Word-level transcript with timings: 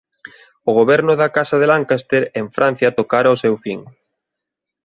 O 0.69 0.71
goberno 0.79 1.13
da 1.21 1.33
Casa 1.37 1.55
de 1.59 1.67
Lancaster 1.71 2.23
en 2.39 2.45
Francia 2.57 2.95
tocara 2.99 3.27
ao 3.29 3.41
seu 3.43 3.55
fin. 3.63 3.79